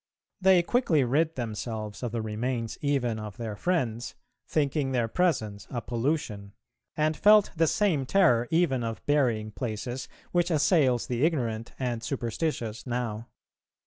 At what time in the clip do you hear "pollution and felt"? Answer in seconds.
5.79-7.51